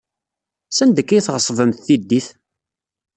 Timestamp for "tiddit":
1.85-2.27